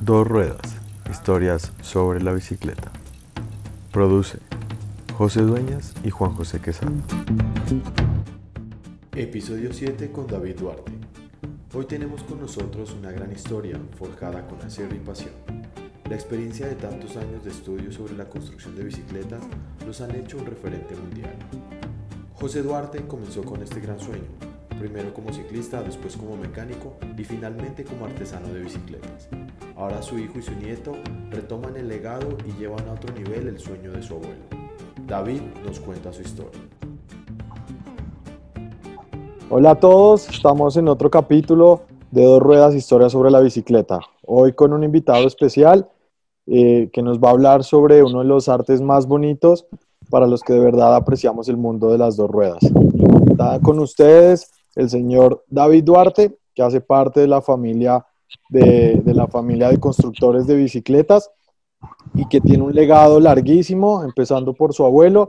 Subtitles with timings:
[0.00, 0.78] Dos ruedas,
[1.10, 2.90] historias sobre la bicicleta.
[3.92, 4.38] Produce
[5.14, 6.90] José Dueñas y Juan José Quesada.
[9.14, 10.92] Episodio 7 con David Duarte.
[11.74, 15.34] Hoy tenemos con nosotros una gran historia forjada con acero y pasión.
[16.08, 19.42] La experiencia de tantos años de estudio sobre la construcción de bicicletas
[19.86, 21.36] los han hecho un referente mundial.
[22.32, 24.30] José Duarte comenzó con este gran sueño,
[24.78, 29.28] primero como ciclista, después como mecánico y finalmente como artesano de bicicletas.
[29.80, 30.92] Ahora su hijo y su nieto
[31.30, 34.42] retoman el legado y llevan a otro nivel el sueño de su abuelo.
[35.06, 36.60] David nos cuenta su historia.
[39.48, 41.80] Hola a todos, estamos en otro capítulo
[42.10, 44.00] de Dos Ruedas, Historia sobre la bicicleta.
[44.26, 45.88] Hoy con un invitado especial
[46.44, 49.66] eh, que nos va a hablar sobre uno de los artes más bonitos
[50.10, 52.62] para los que de verdad apreciamos el mundo de las dos ruedas.
[53.30, 58.04] Está con ustedes el señor David Duarte, que hace parte de la familia
[58.48, 61.30] de, la familia de constructores de bicicletas
[62.14, 65.28] y que tiene un legado larguísimo, empezando por su abuelo,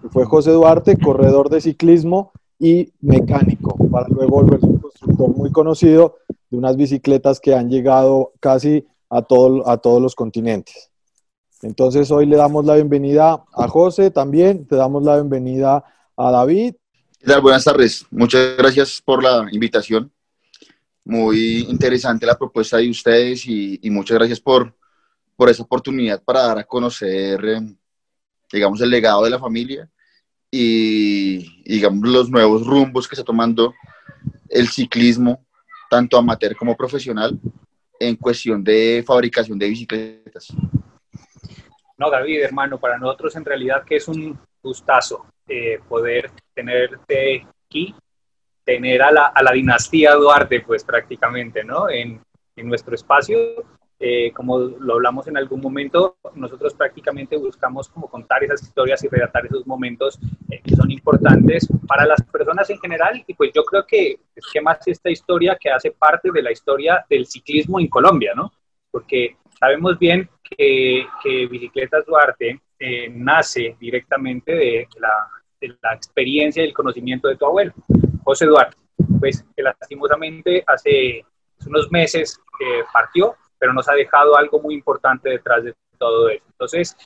[0.00, 5.50] que fue José Duarte, corredor de ciclismo y mecánico, para luego volverse un constructor muy
[5.50, 6.16] conocido
[6.50, 10.90] de unas bicicletas que han llegado casi a, a todos los continentes.
[11.62, 15.84] Entonces hoy le damos la bienvenida a José también, te damos la bienvenida
[16.16, 16.74] a David
[17.40, 18.04] Buenas tardes.
[18.10, 20.10] Muchas gracias por la invitación.
[21.04, 24.74] Muy interesante la propuesta de ustedes y, muchas gracias por,
[25.36, 27.60] por esa oportunidad para dar a conocer, eh,
[28.52, 29.88] digamos, el legado de la familia
[30.50, 33.74] y, digamos, los nuevos rumbos que está tomando
[34.48, 35.44] el ciclismo,
[35.90, 37.38] tanto amateur como profesional,
[37.98, 40.48] en cuestión de fabricación de bicicletas.
[41.96, 47.94] No, David, hermano, para nosotros en realidad que es un gustazo eh, poder tenerte aquí,
[48.64, 51.88] tener a la, a la, dinastía Duarte, pues prácticamente, ¿no?
[51.90, 52.20] En,
[52.56, 53.36] en nuestro espacio.
[54.04, 59.08] Eh, como lo hablamos en algún momento, nosotros prácticamente buscamos como contar esas historias y
[59.08, 60.18] relatar esos momentos
[60.50, 64.44] eh, que son importantes para las personas en general y pues yo creo que es
[64.52, 68.50] que más esta historia que hace parte de la historia del ciclismo en Colombia, ¿no?
[68.90, 75.28] Porque sabemos bien que, que Bicicletas Duarte eh, nace directamente de la,
[75.80, 77.72] la, experiencia y el conocimiento de tu abuelo,
[78.24, 78.76] José Duarte,
[79.20, 81.24] pues que lastimosamente hace
[81.66, 86.44] unos meses eh, partió, pero nos ha dejado algo muy importante detrás de todo eso.
[86.48, 86.96] Entonces,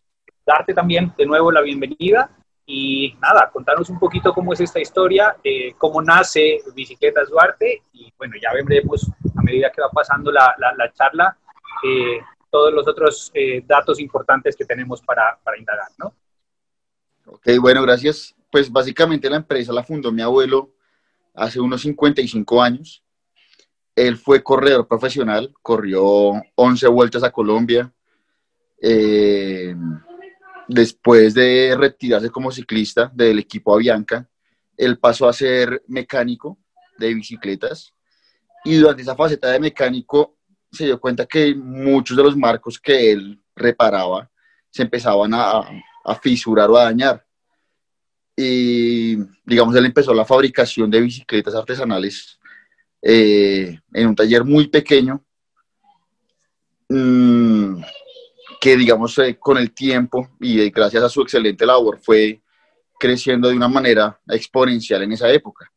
[0.44, 2.30] darte también de nuevo la bienvenida
[2.64, 8.12] y nada, contarnos un poquito cómo es esta historia, eh, cómo nace Bicicletas Duarte y
[8.18, 11.36] bueno, ya veremos a medida que va pasando la, la, la charla
[11.84, 16.14] eh, todos los otros eh, datos importantes que tenemos para, para indagar, ¿no?
[17.26, 18.34] Ok, bueno, gracias.
[18.50, 20.70] Pues básicamente la empresa la fundó mi abuelo
[21.36, 23.02] hace unos 55 años.
[23.94, 27.92] Él fue corredor profesional, corrió 11 vueltas a Colombia.
[28.80, 29.74] Eh,
[30.68, 34.28] después de retirarse como ciclista del equipo Avianca,
[34.76, 36.58] él pasó a ser mecánico
[36.98, 37.94] de bicicletas
[38.64, 40.36] y durante esa faceta de mecánico
[40.70, 44.30] se dio cuenta que muchos de los marcos que él reparaba
[44.70, 45.60] se empezaban a,
[46.04, 47.25] a fisurar o a dañar.
[48.36, 52.38] Y, digamos, él empezó la fabricación de bicicletas artesanales
[53.00, 55.24] eh, en un taller muy pequeño,
[56.88, 57.80] mmm,
[58.60, 62.42] que, digamos, eh, con el tiempo y eh, gracias a su excelente labor fue
[62.98, 65.72] creciendo de una manera exponencial en esa época.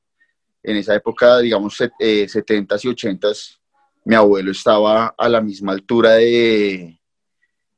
[0.61, 3.59] En esa época, digamos, 70s y 80s,
[4.03, 6.99] mi abuelo estaba a la misma altura de,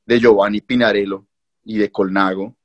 [0.06, 1.28] de Giovanni Pinarello
[1.64, 2.56] y de Colnago.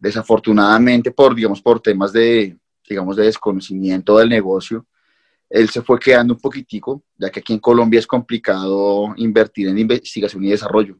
[0.00, 4.86] Desafortunadamente, por, digamos, por temas de, digamos, de desconocimiento del negocio,
[5.48, 9.78] él se fue quedando un poquitico, ya que aquí en Colombia es complicado invertir en
[9.78, 10.96] investigación y desarrollo.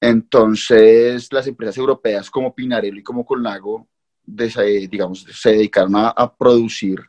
[0.00, 3.88] Entonces, las empresas europeas como Pinarello y como Colnago,
[4.24, 7.00] digamos, se dedicaron a, a producir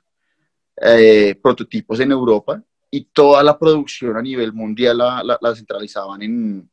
[0.84, 6.70] eh, prototipos en Europa y toda la producción a nivel mundial la, la, centralizaban en,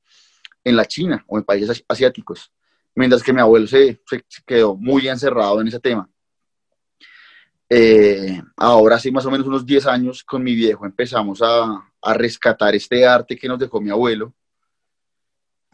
[0.65, 2.51] en, la China o en países asiáticos,
[2.99, 4.01] mientras que mi abuelo se,
[4.47, 6.09] quedó muy encerrado en ese tema.
[7.71, 12.15] Eh, ahora, hace más o menos unos 10 años, con mi viejo empezamos a, a
[12.15, 14.35] rescatar este arte que nos dejó mi abuelo,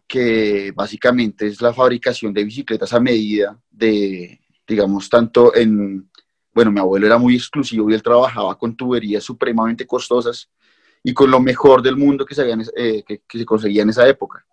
[0.07, 6.09] que básicamente es la fabricación de bicicletas a medida, de, digamos, tanto en
[6.55, 10.49] bueno, mi abuelo era muy exclusivo y él trabajaba con tuberías supremamente costosas
[11.03, 14.47] y con lo mejor del mundo que se, eh, que, se conseguía en esa época.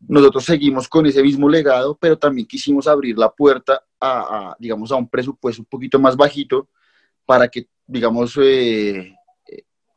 [0.00, 4.96] Nosotros seguimos con ese mismo legado, pero también quisimos abrir la puerta a, digamos, a
[4.96, 6.68] un presupuesto un poquito más bajito
[7.24, 9.14] para que, digamos, eh,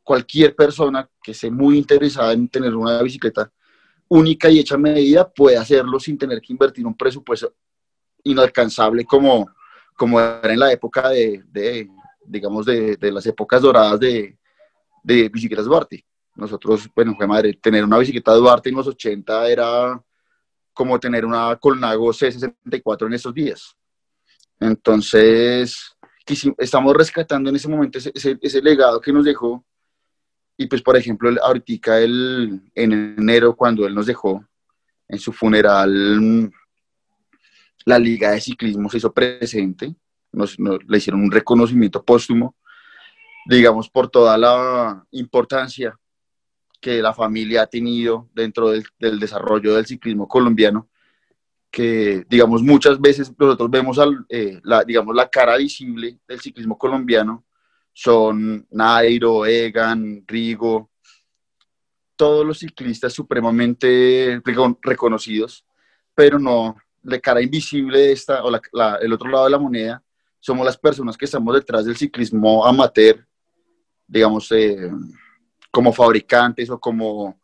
[0.03, 3.51] cualquier persona que esté muy interesada en tener una bicicleta
[4.07, 7.53] única y hecha a medida puede hacerlo sin tener que invertir un presupuesto
[8.23, 9.51] inalcanzable como,
[9.95, 11.87] como era en la época de,
[12.25, 14.37] digamos, de, de, las épocas doradas de,
[15.03, 16.03] de bicicletas Duarte.
[16.39, 20.01] Nosotros, bueno, fue madre, tener una bicicleta Duarte en los 80 era
[20.73, 23.75] como tener una Colnago C64 en esos días.
[24.59, 25.95] Entonces,
[26.57, 29.65] estamos rescatando en ese momento ese, ese, legado que nos dejó.
[30.57, 34.45] Y pues, por ejemplo, ahorita el, en enero, cuando él nos dejó
[35.09, 36.49] en su funeral,
[37.83, 39.93] la Liga de Ciclismo se hizo presente,
[40.31, 42.55] nos, le hicieron un reconocimiento póstumo,
[43.45, 45.99] digamos, por toda la importancia
[46.79, 50.89] que la familia ha tenido dentro del, del desarrollo del ciclismo colombiano
[51.71, 56.77] que, digamos, muchas veces nosotros vemos al, eh, la, digamos, la cara visible del ciclismo
[56.77, 57.45] colombiano,
[57.93, 60.89] son Nairo, Egan, Rigo,
[62.15, 64.41] todos los ciclistas supremamente
[64.81, 65.65] reconocidos,
[66.15, 70.03] pero no, la cara invisible esta, o la, el otro lado de la moneda,
[70.39, 73.25] somos las personas que estamos detrás del ciclismo amateur,
[74.07, 74.89] digamos, eh,
[75.71, 77.39] como fabricantes o como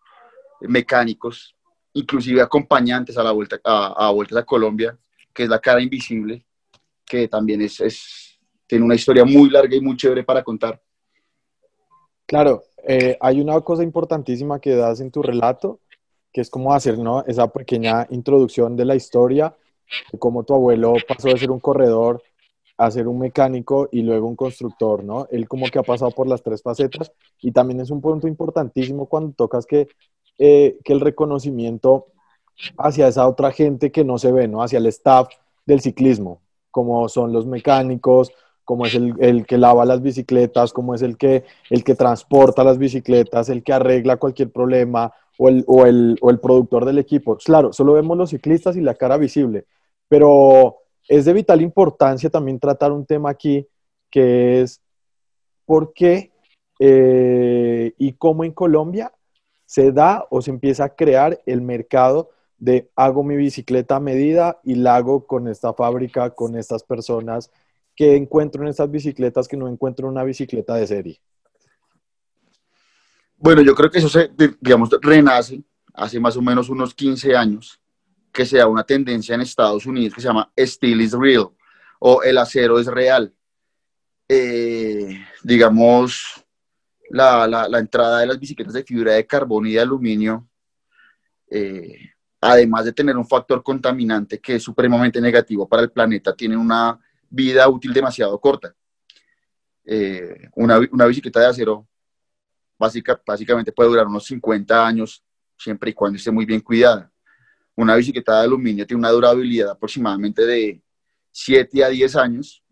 [0.61, 1.55] mecánicos,
[1.93, 4.97] inclusive acompañantes a la vuelta a, a vueltas a Colombia,
[5.33, 6.45] que es la cara invisible,
[7.05, 10.81] que también es, es, tiene una historia muy larga y muy chévere para contar.
[12.25, 15.79] Claro, eh, hay una cosa importantísima que das en tu relato,
[16.33, 17.23] que es como hacer ¿no?
[17.25, 19.55] esa pequeña introducción de la historia,
[20.11, 22.23] de cómo tu abuelo pasó de ser un corredor
[22.77, 25.27] a ser un mecánico y luego un constructor, ¿no?
[25.31, 27.11] Él como que ha pasado por las tres facetas
[27.41, 29.87] y también es un punto importantísimo cuando tocas que
[30.37, 32.07] eh, que el reconocimiento
[32.77, 34.61] hacia esa otra gente que no se ve, ¿no?
[34.61, 35.29] Hacia el staff
[35.65, 36.41] del ciclismo,
[36.71, 38.33] como son los mecánicos,
[38.65, 42.77] como es el, que lava las bicicletas, como es el que, el que transporta las
[42.77, 47.37] bicicletas, el que arregla cualquier problema o el, o el, o el productor del equipo.
[47.37, 49.65] Claro, solo vemos los ciclistas y la cara visible,
[50.09, 53.67] pero es de vital importancia también tratar un tema aquí
[54.09, 54.81] que es
[55.65, 56.31] por qué
[56.79, 59.11] eh, y cómo en Colombia
[59.65, 64.59] se da o se empieza a crear el mercado de hago mi bicicleta a medida
[64.63, 67.51] y la hago con esta fábrica, con estas personas
[67.95, 71.19] que encuentro en estas bicicletas que no encuentro en una bicicleta de serie.
[73.37, 74.31] Bueno, yo creo que eso se,
[74.61, 75.61] digamos, renace
[75.93, 77.79] hace más o menos unos 15 años,
[78.35, 81.49] que sea una tendencia en Estados Unidos que se llama Steel is Real
[81.99, 83.33] o el acero es real.
[84.27, 86.43] Eh, digamos,
[87.09, 90.49] la, la, entrada de las bicicletas de fibra de carbono y de aluminio,
[91.49, 92.11] eh,
[92.41, 96.99] además de tener un factor contaminante que es supremamente negativo para el planeta, tienen una
[97.29, 98.75] vida útil demasiado corta.
[99.85, 101.87] Eh, una, una, bicicleta de acero
[102.77, 105.23] básica, básicamente puede durar unos 50 años
[105.57, 107.11] siempre y cuando esté muy bien cuidada.
[107.75, 110.81] Una bicicleta de aluminio tiene una durabilidad aproximadamente de
[111.31, 112.63] 7 a 10 años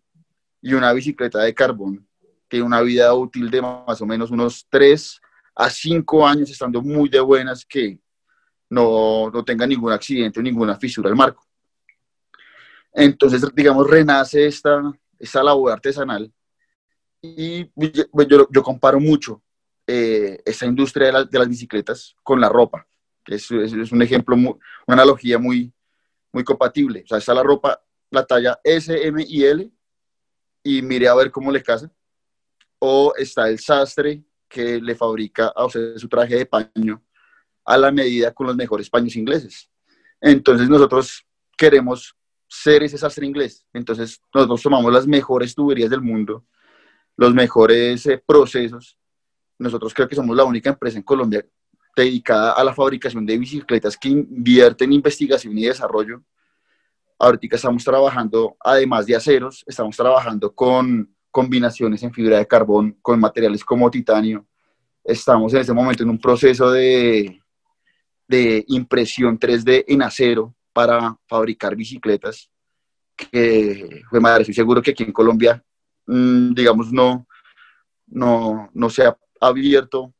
[0.62, 2.08] y una bicicleta de carbón
[2.48, 5.22] tiene una vida útil de más o menos unos 3
[5.56, 8.00] a 5 años, estando muy de buenas, que
[8.70, 11.44] no, no tenga ningún accidente o ninguna fisura al marco.
[12.94, 14.82] Entonces, digamos, renace esta,
[15.18, 16.32] esta labor artesanal
[17.22, 17.66] y
[18.28, 19.42] yo, yo comparo mucho
[19.88, 22.86] eh, esta industria de, de, las bicicletas con la ropa,
[23.28, 25.74] es, es, un ejemplo, una analogía muy,
[26.32, 27.04] muy compatible.
[27.04, 29.72] O sea, está la ropa, la talla S, M y L,
[30.64, 31.92] y mire a ver cómo le casa
[32.80, 37.02] o está el sastre que le fabrica a usted su traje de paño
[37.66, 39.70] a la medida con los mejores paños ingleses.
[40.20, 41.26] Entonces nosotros
[41.58, 42.16] queremos
[42.48, 43.66] ser ese sastre inglés.
[43.74, 46.46] Entonces nosotros tomamos las mejores tuberías del mundo,
[47.16, 48.98] los mejores eh, procesos.
[49.58, 51.46] Nosotros creo que somos la única empresa en Colombia
[51.96, 56.24] dedicada a la fabricación de bicicletas que invierte en investigación y desarrollo.
[57.20, 63.20] Ahorita estamos trabajando, además de aceros, estamos trabajando con combinaciones en fibra de carbón con
[63.20, 64.46] materiales como titanio.
[65.04, 67.40] Estamos en este momento en un proceso de,
[68.28, 72.50] de impresión 3D en acero para fabricar bicicletas.
[73.16, 75.64] Que, fue madre, estoy seguro que aquí en Colombia,
[76.08, 77.28] mm, digamos, no,
[78.08, 80.14] no, no se ha abierto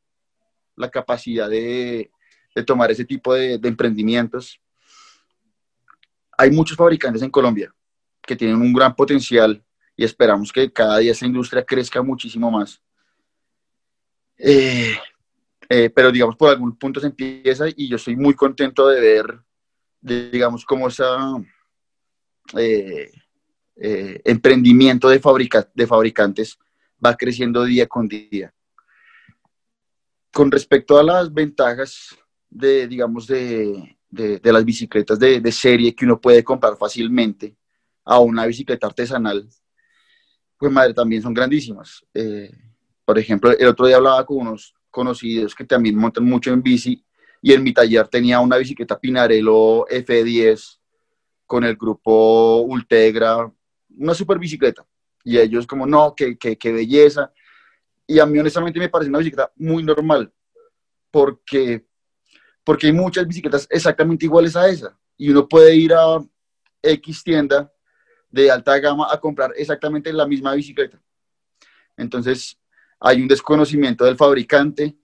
[0.76, 2.10] la capacidad de,
[2.54, 4.60] de tomar ese tipo de, emprendimientos.
[6.38, 7.74] Hay muchos fabricantes en Colombia
[8.22, 9.62] que tienen un gran potencial
[9.96, 12.80] y esperamos que cada día esa industria crezca muchísimo más.
[14.36, 14.96] Eh,
[15.68, 19.40] eh, pero digamos, por algún punto se empieza y yo estoy muy contento de ver,
[20.00, 21.04] digamos, cómo ese
[22.56, 23.10] eh,
[24.24, 25.20] emprendimiento de,
[25.74, 26.58] de fabricantes
[27.04, 28.52] va creciendo día con día.
[30.34, 32.08] Con respecto a las ventajas
[32.50, 37.56] de, digamos, de, de, las bicicletas de, serie que uno puede comprar fácilmente
[38.04, 39.48] a una bicicleta artesanal,
[40.58, 42.04] pues madre, también son grandísimas.
[42.12, 42.50] Eh,
[43.04, 47.04] por ejemplo, el otro día hablaba con unos conocidos que también montan mucho en bici
[47.40, 50.78] y en mi taller tenía una bicicleta Pinarello F10
[51.46, 53.52] con el grupo Ultegra,
[53.98, 54.84] una super bicicleta.
[55.22, 57.32] Y ellos como, no, qué, qué, qué belleza.
[58.06, 60.32] Y a mí honestamente me parece una bicicleta muy normal,
[61.10, 61.86] porque
[62.64, 66.18] porque hay muchas bicicletas exactamente iguales a esa y uno puede ir a
[66.82, 67.70] X tienda
[68.30, 71.00] de alta gama a comprar exactamente la misma bicicleta.
[71.96, 72.58] Entonces,
[72.98, 74.96] hay un desconocimiento del fabricante,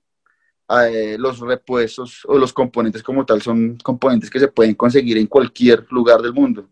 [0.69, 5.27] eh, los repuestos o los componentes como tal son componentes que se pueden conseguir en
[5.27, 6.69] cualquier lugar del mundo,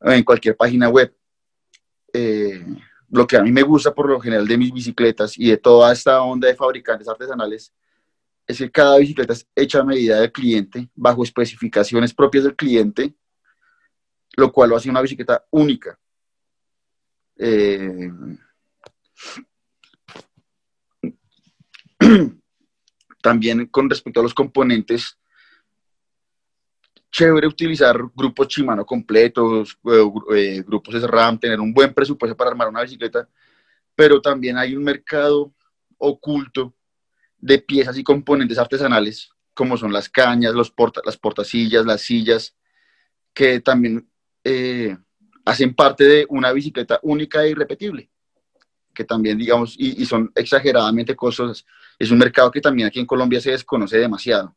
[0.00, 1.14] en cualquier página web.
[2.12, 2.64] Eh,
[3.12, 5.92] lo que a mí me gusta por lo general de mis bicicletas y de toda
[5.92, 7.70] esta onda de fabricantes artesanales
[8.46, 13.14] es que cada bicicleta es hecha a medida del cliente, bajo especificaciones propias del cliente,
[14.34, 15.98] lo cual lo hace una bicicleta única.
[17.36, 18.10] Eh,
[23.22, 25.18] también con respecto a los componentes,
[27.12, 32.68] chévere utilizar grupos Shimano completos, eh, eh, grupos SRAM, tener un buen presupuesto para armar
[32.68, 33.28] una bicicleta,
[33.94, 35.52] pero también hay un mercado
[35.98, 36.74] oculto
[37.38, 40.72] de piezas y componentes artesanales, como son las cañas, los
[41.04, 42.56] las portasillas, las sillas,
[43.34, 44.08] que también
[44.42, 44.96] eh,
[45.44, 48.10] hacen parte de una bicicleta única e irrepetible,
[48.94, 51.66] que también, digamos, y, son exageradamente costosas.
[51.98, 54.56] Es un mercado que también aquí en Colombia se desconoce demasiado.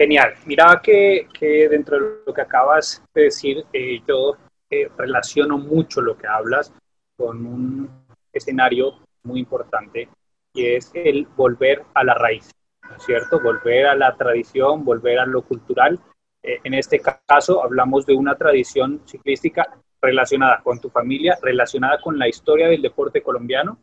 [0.00, 0.32] Genial.
[0.46, 1.28] Mira que,
[1.68, 4.34] dentro de lo que acabas de decir, eh, yo
[4.70, 6.72] eh, relaciono mucho lo que hablas
[7.18, 7.90] con un
[8.32, 10.08] escenario muy importante
[10.54, 12.50] y es el volver a la raíz,
[12.88, 13.42] ¿no es cierto?
[13.42, 16.00] Volver a la tradición, volver a lo cultural.
[16.42, 19.68] Eh, en este caso hablamos de una tradición ciclística
[20.00, 23.76] relacionada con tu familia, relacionada con la historia del deporte colombiano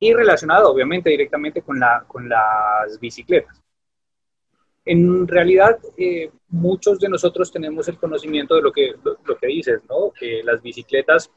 [0.00, 3.62] y relacionada obviamente directamente con, la, con las bicicletas.
[4.90, 9.82] En realidad, eh, muchos de nosotros tenemos el conocimiento de lo que, lo, que dices,
[9.86, 10.10] ¿no?
[10.18, 11.30] Que las bicicletas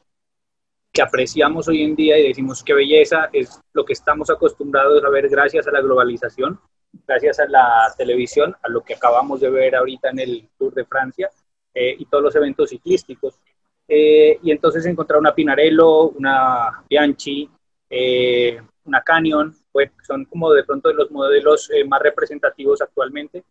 [0.90, 5.10] que apreciamos hoy en día y decimos qué belleza es lo que estamos acostumbrados a
[5.10, 6.58] ver gracias a la globalización,
[7.06, 10.86] gracias a la televisión, a lo que acabamos de ver ahorita en el Tour de
[10.86, 11.28] Francia
[11.74, 13.38] eh, y todos los eventos ciclísticos.
[13.86, 17.50] Eh, y entonces encontrar una Pinarello, una Bianchi,
[17.90, 23.42] eh, una Canyon, pues son como de pronto de los modelos más representativos actualmente.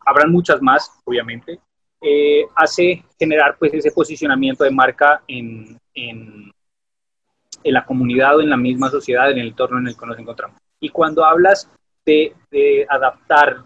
[0.00, 1.60] Habrán muchas más, obviamente,
[2.00, 6.52] eh, hace generar pues ese posicionamiento de marca en, en,
[7.64, 10.18] en, la comunidad o en la misma sociedad, en el entorno en el que nos
[10.18, 10.60] encontramos.
[10.80, 11.68] Y cuando hablas
[12.06, 13.64] de, de adaptar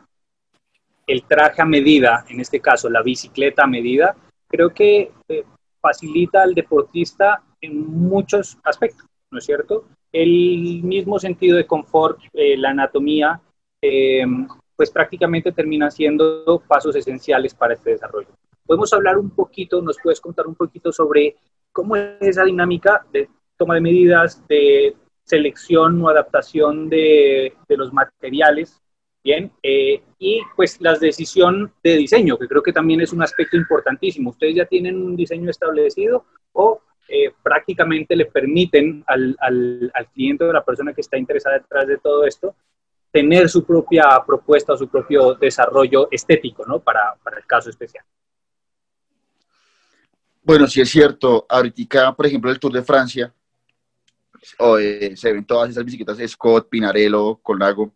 [1.06, 4.16] el traje a medida, en este caso la bicicleta a medida,
[4.48, 5.44] creo que eh,
[5.80, 9.84] facilita al deportista en muchos aspectos, ¿no es cierto?
[10.12, 13.40] El mismo sentido de confort, eh, la anatomía,
[13.80, 14.24] eh,
[14.76, 18.28] pues prácticamente termina siendo pasos esenciales para este desarrollo.
[18.66, 21.36] Podemos hablar un poquito, nos puedes contar un poquito sobre
[21.72, 28.80] cómo es esa dinámica de toma de medidas, de selección o adaptación de, los materiales,
[29.24, 33.56] bien, eh, y pues la decisión de diseño, que creo que también es un aspecto
[33.56, 34.30] importantísimo.
[34.30, 40.44] Ustedes ya tienen un diseño establecido o eh, prácticamente le permiten al, al, al cliente
[40.44, 42.54] o la persona que está interesada detrás de todo esto
[43.12, 46.80] tener su propia propuesta o su propio desarrollo estético, ¿no?
[46.80, 48.04] Para, para el caso especial.
[50.42, 51.46] Bueno, sí es cierto.
[51.48, 53.32] Ahorita, por ejemplo, el Tour de Francia,
[54.80, 57.94] eh, se ven todas esas bicicletas Scott, Pinarello, Colnago.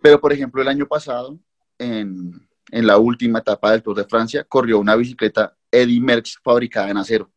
[0.00, 1.38] Pero, por ejemplo, el año pasado,
[1.78, 6.90] en, en la última etapa del Tour de Francia, corrió una bicicleta Eddy Merckx fabricada
[6.90, 7.30] en acero.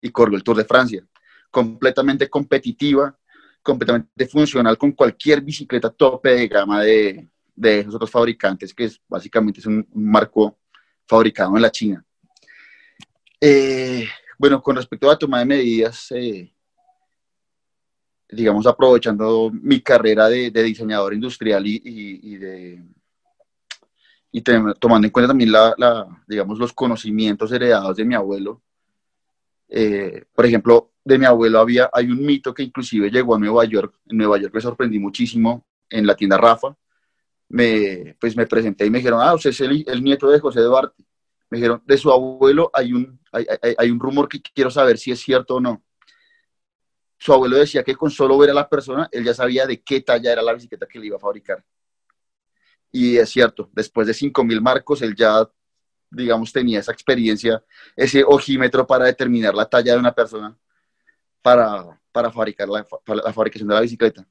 [0.00, 1.06] Y corrió el Tour de Francia.
[1.50, 3.16] Completamente competitiva,
[3.62, 9.00] completamente funcional con cualquier bicicleta tope de gama de, de esos otros fabricantes, que es,
[9.06, 10.58] básicamente es un, marco
[11.06, 12.04] fabricado en la China.
[13.40, 14.06] Eh,
[14.38, 16.54] bueno, con respecto a la toma de medidas, eh,
[18.30, 22.82] digamos, aprovechando mi carrera de, diseñador industrial y, de,
[24.32, 28.62] y tomando en cuenta también la, la, digamos, los conocimientos heredados de mi abuelo,
[29.70, 33.64] eh, por ejemplo, de mi abuelo había, hay un mito que inclusive llegó a Nueva
[33.64, 33.94] York.
[34.06, 36.76] En Nueva York me sorprendí muchísimo en la tienda Rafa.
[37.48, 41.02] Me, pues me presenté y me dijeron, ah, usted es el, nieto de José Duarte.
[41.50, 43.46] Me dijeron, de su abuelo hay un, hay,
[43.78, 45.82] hay, un rumor que quiero saber si es cierto o no.
[47.18, 50.00] su abuelo decía que con solo ver a la persona, él ya sabía de qué
[50.00, 51.64] talla era la bicicleta que le iba a fabricar.
[52.92, 55.48] Y es cierto, después de 5.000 marcos, él ya,
[56.10, 57.62] digamos, tenía esa experiencia,
[57.96, 60.56] ese ojímetro para determinar la talla de una persona
[61.42, 62.84] para, para fabricar la,
[63.32, 64.26] fabricación de la bicicleta.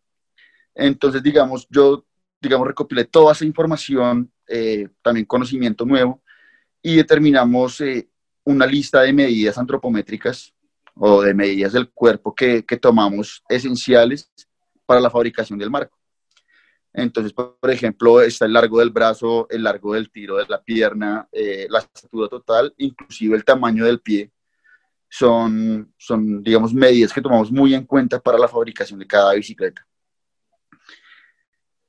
[0.76, 2.06] Entonces, digamos, yo,
[2.42, 6.22] digamos, recopilé toda esa información, eh, también conocimiento nuevo,
[6.82, 8.10] y determinamos eh,
[8.44, 10.54] una lista de medidas antropométricas
[10.96, 14.32] o de medidas del cuerpo que, que tomamos esenciales
[14.86, 15.99] para la fabricación del marco.
[16.94, 21.28] Entonces, por ejemplo, está el largo del brazo, el largo del tiro de la pierna,
[21.32, 24.32] eh, la estatura total, inclusive el tamaño del pie.
[25.08, 29.86] Son, son, digamos, medidas que tomamos muy en cuenta para la fabricación de cada bicicleta.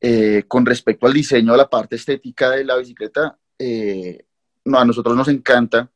[0.00, 4.24] Eh, con respecto al diseño, a la parte estética de la bicicleta, eh,
[4.64, 5.90] no, a nosotros nos encanta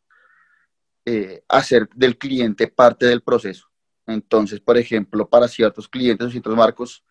[1.49, 3.68] hacer del cliente parte del proceso.
[4.06, 7.04] Entonces, por ejemplo, para ciertos clientes o ciertos marcos,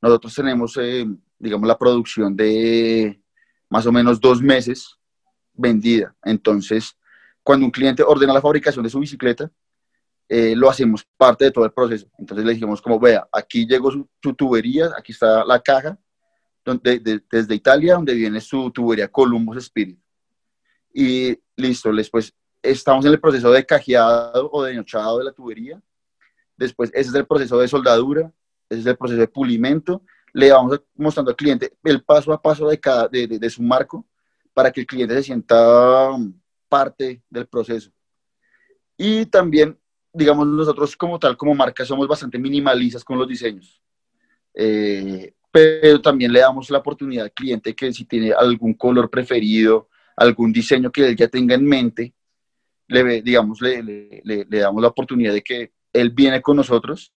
[0.00, 1.06] nosotros tenemos, eh,
[1.38, 3.20] digamos, la producción de
[3.68, 4.98] más o menos dos meses
[5.52, 6.14] vendida.
[6.24, 6.96] Entonces,
[7.42, 9.50] cuando un cliente ordena la fabricación de su bicicleta,
[10.28, 12.06] eh, lo hacemos parte de todo el proceso.
[12.18, 15.98] Entonces le dijimos como, vea, aquí llegó su, tubería, aquí está la caja,
[16.64, 19.98] donde, desde Italia, donde viene su tubería Columbus Spirit.
[20.92, 25.80] Y listo, después estamos en el proceso de cajeado o de nochado de la tubería.
[26.56, 28.30] Después, ese es el proceso de soldadura,
[28.68, 30.02] ese es el proceso de pulimento.
[30.32, 34.06] Le vamos mostrando al cliente el paso a paso de, cada, de, de, su marco
[34.52, 36.32] para que el cliente se sienta um,
[36.68, 37.90] parte del proceso.
[38.96, 39.78] Y también,
[40.12, 43.80] digamos, nosotros como tal, como marca, somos bastante minimalistas con los diseños.
[44.54, 49.88] Eh, pero también le damos la oportunidad al cliente que si tiene algún color preferido,
[50.16, 52.12] algún diseño que él ya tenga en mente,
[52.88, 57.12] le, digamos, le, le, le, damos la oportunidad de que él viene con nosotros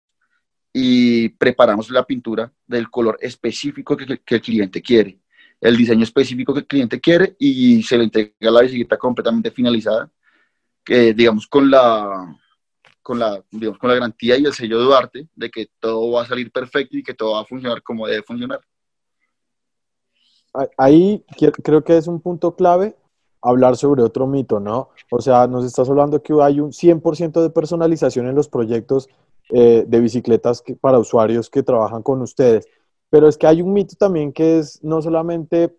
[0.74, 5.20] y preparamos la pintura del color específico que, el cliente quiere,
[5.60, 10.10] el diseño específico que el cliente quiere y se le entrega la bicicleta completamente finalizada,
[10.84, 12.36] que digamos con la,
[13.01, 16.24] con la, digamos, con la garantía y el sello de Duarte de que todo va
[16.24, 18.62] a salir perfecto y que todo va a funcionar como debe funcionar.
[20.77, 21.24] Ahí
[21.64, 22.96] creo que es un punto clave
[23.42, 24.90] hablar sobre otro mito, ¿no?
[25.12, 29.10] O sea, nos estás hablando que hay un 100% de personalización en los proyectos
[29.50, 32.68] eh, de bicicletas para usuarios que trabajan con ustedes,
[33.09, 35.75] pero es que hay un mito también que es no solamente,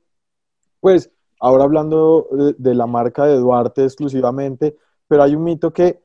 [0.80, 2.28] pues, ahora hablando
[2.58, 6.02] de, la marca de Duarte exclusivamente, pero hay un mito que,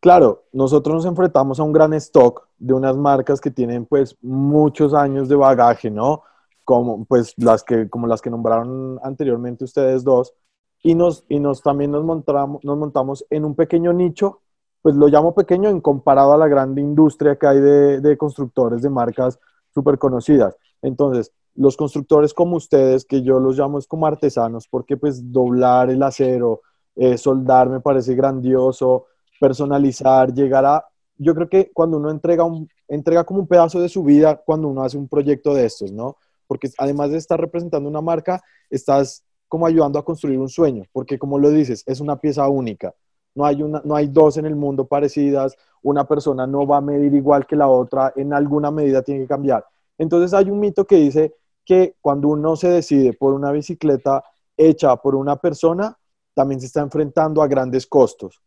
[0.00, 4.92] claro, nosotros nos enfrentamos a un gran stock de unas marcas que tienen pues muchos
[4.94, 6.22] años de bagaje, ¿no?
[6.64, 10.34] Como, pues, las que, como las que nombraron anteriormente ustedes dos,
[10.82, 14.42] y nos, y nos también nos montamos, nos montamos en un pequeño nicho,
[14.82, 18.90] pues lo llamo pequeño en comparado a la grande industria que hay de, constructores de
[18.90, 19.38] marcas
[19.74, 20.56] súper conocidas.
[20.82, 25.90] Entonces, los constructores como ustedes, que yo los llamo es como artesanos, porque pues doblar
[25.90, 26.62] el acero,
[26.94, 29.06] eh, soldar me parece grandioso,
[29.40, 30.84] personalizar, llegar a...
[31.16, 34.68] Yo creo que cuando uno entrega, un, entrega como un pedazo de su vida cuando
[34.68, 36.16] uno hace un proyecto de estos, ¿no?
[36.46, 41.18] Porque además de estar representando una marca, estás como ayudando a construir un sueño, porque
[41.18, 42.94] como lo dices, es una pieza única.
[43.38, 46.80] No hay, una, no hay dos en el mundo parecidas, una persona no va a
[46.80, 49.64] medir igual que la otra, en alguna medida tiene que cambiar.
[49.96, 54.24] Entonces hay un mito que dice que cuando uno se decide por una bicicleta
[54.56, 55.96] hecha por una persona,
[56.34, 58.42] también se está enfrentando a grandes costos.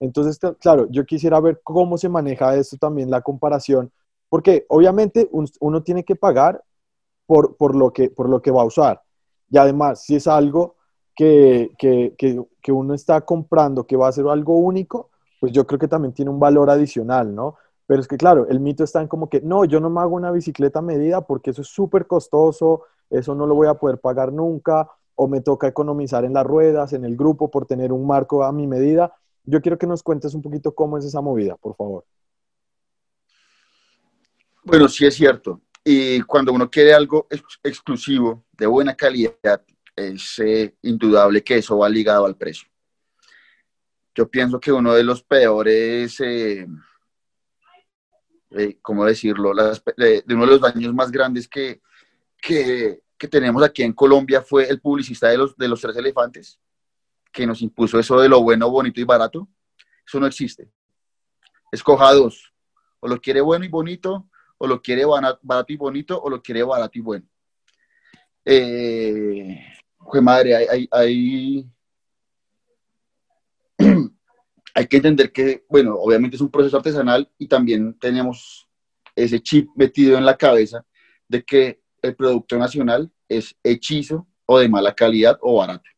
[0.00, 3.90] Entonces, claro, yo quisiera ver cómo se maneja esto también, la comparación,
[4.28, 6.62] porque obviamente uno tiene que pagar
[7.24, 9.00] por, por, lo que, por lo que va a usar.
[9.48, 10.76] Y además, si es algo
[11.16, 12.14] que, que,
[12.62, 16.12] que, uno está comprando, que va a ser algo único, pues yo creo que también
[16.12, 17.56] tiene un valor adicional, ¿no?
[17.86, 20.14] Pero es que, claro, el mito está en como que, no, yo no me hago
[20.14, 24.32] una bicicleta medida porque eso es súper costoso, eso no lo voy a poder pagar
[24.32, 28.44] nunca, o me toca economizar en las ruedas, en el grupo, por tener un marco
[28.44, 29.14] a mi medida.
[29.44, 32.04] Yo quiero que nos cuentes un poquito cómo es esa movida, por favor.
[34.64, 35.60] Bueno, sí es cierto.
[35.82, 39.62] Y cuando uno quiere algo ex exclusivo, de buena calidad,
[39.96, 42.68] es eh, indudable que eso va ligado al precio.
[44.14, 46.66] Yo pienso que uno de los peores, eh,
[48.50, 49.52] eh, ¿cómo decirlo?
[49.52, 51.80] Las, de, uno de los daños más grandes que,
[52.40, 56.60] que, que, tenemos aquí en Colombia fue el publicista de los, de los tres elefantes,
[57.32, 59.48] que nos impuso eso de lo bueno, bonito y barato.
[60.06, 60.70] Eso no existe.
[61.72, 62.52] Escoja dos.
[63.00, 66.62] O lo quiere bueno y bonito, o lo quiere barato y bonito o lo quiere
[66.62, 67.26] barato y bueno.
[68.44, 69.75] Eh,
[70.22, 71.70] madre, hay, hay,
[74.74, 78.68] hay que entender que, bueno, obviamente es un proceso artesanal y también tenemos
[79.14, 80.84] ese chip metido en la cabeza
[81.28, 85.88] de que el producto nacional es hechizo o de mala calidad o barato.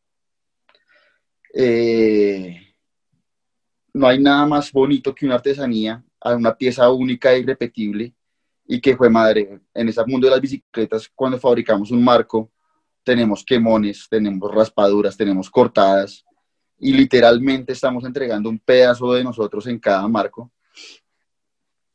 [1.54, 2.56] Eh,
[3.92, 8.14] no hay nada más bonito que una artesanía, una pieza única e irrepetible
[8.66, 9.60] y que fue madre.
[9.74, 12.50] En ese mundo de las bicicletas, cuando fabricamos un marco,
[13.02, 16.24] tenemos quemones, tenemos raspaduras, tenemos cortadas
[16.78, 20.52] y literalmente estamos entregando un pedazo de nosotros en cada marco.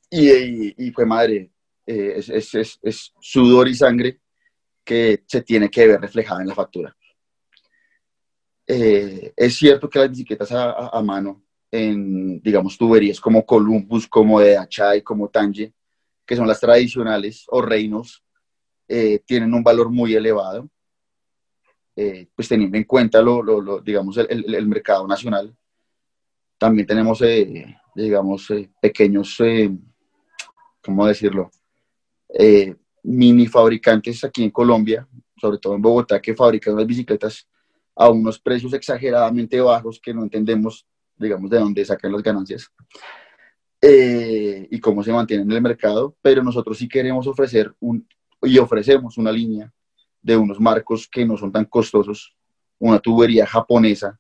[0.10, 1.52] Y, fue madre,
[1.88, 4.20] eh, es, sudor y sangre
[4.84, 6.96] que se tiene que ver reflejada en la factura.
[8.68, 14.58] Eh, es cierto que las bicicletas a, mano en, digamos, tuberías como Columbus, como de
[14.58, 15.74] Achay, como Tange,
[16.26, 18.24] que son las tradicionales o reinos,
[18.88, 20.70] eh, tienen un valor muy elevado,
[21.96, 25.56] eh, pues teniendo en cuenta, lo, digamos, el, mercado nacional.
[26.58, 27.22] También tenemos,
[27.96, 28.48] digamos,
[28.82, 29.38] pequeños,
[30.82, 31.52] ¿cómo decirlo?
[33.04, 37.48] mini fabricantes aquí en Colombia, sobre todo en Bogotá, que fabrican las bicicletas
[37.96, 42.72] a unos precios exageradamente bajos que no entendemos, digamos, de dónde sacan las ganancias
[43.82, 48.08] eh, y cómo se mantienen en el mercado, pero nosotros sí queremos ofrecer un,
[48.42, 49.72] y ofrecemos una línea
[50.24, 52.36] de unos marcos que no son tan costosos,
[52.80, 54.20] una tubería japonesa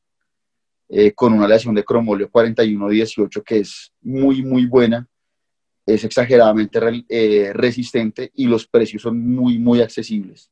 [0.89, 5.07] eh, con una aleación de cromolio 4118 que es muy, muy buena,
[5.85, 10.51] es exageradamente eh, resistente y los precios son muy, muy accesibles.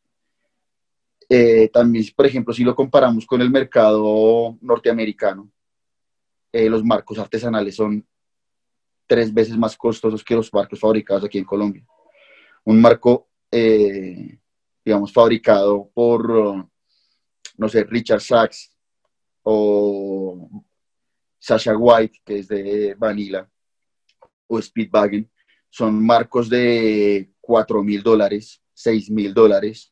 [1.30, 5.52] Eh, también, por ejemplo, si lo comparamos con el mercado norteamericano,
[6.54, 8.06] los marcos artesanales son
[9.08, 11.86] tres veces más costosos que los marcos fabricados aquí en Colombia.
[12.66, 13.30] Un marco,
[14.84, 16.70] digamos, fabricado por,
[17.58, 18.76] no sé, Richard Sachs
[19.44, 20.64] o
[21.40, 23.50] Sasha White, que es de Vanilla,
[24.48, 25.30] o Speedwagon,
[25.70, 29.92] son marcos de 4 mil dólares, 6 mil dólares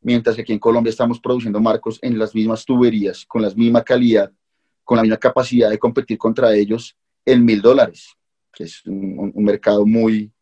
[0.00, 3.82] mientras que aquí en Colombia estamos produciendo marcos en las mismas tuberías, con la misma
[3.82, 4.32] calidad,
[4.84, 8.14] con la misma capacidad de competir contra ellos en mil dólares,
[8.52, 10.32] que es un, mercado muy,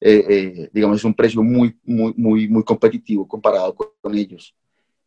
[0.00, 4.54] eh, eh, digamos, es un precio muy, muy, muy, muy competitivo comparado con, ellos.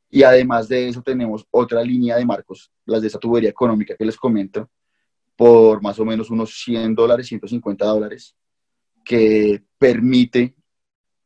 [0.09, 4.05] Y además de eso tenemos otra línea de marcos, las de esa tubería económica que
[4.05, 4.69] les comento,
[5.35, 8.35] por más o menos unos 100 dólares, 150 dólares,
[9.05, 10.55] que permite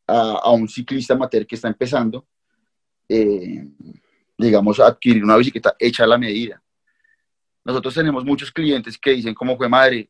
[0.06, 2.28] a, un ciclista amateur que está empezando
[3.08, 3.65] eh,
[4.38, 6.62] digamos, adquirir una bicicleta hecha a la medida.
[7.63, 10.10] Nosotros tenemos muchos clientes que dicen, como fue madre,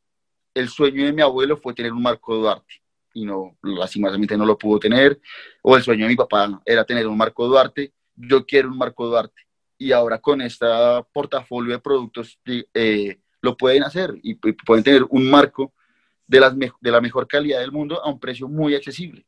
[0.53, 2.82] el sueño de mi abuelo fue tener un marco Duarte
[3.13, 5.19] y no, lastimosamente no lo pudo tener,
[5.61, 9.07] o el sueño de mi papá era tener un marco Duarte, yo quiero un marco
[9.07, 9.41] Duarte.
[9.77, 10.65] Y ahora con este
[11.11, 15.73] portafolio de productos eh, lo pueden hacer y, pueden tener un marco
[16.27, 19.25] de, las de la mejor calidad del mundo a un precio muy accesible.